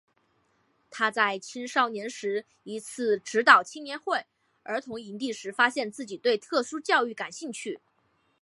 [0.89, 4.25] 他在青少年时一次指导青年会
[4.63, 7.79] 儿童营地时发现自己对特殊教育感兴趣。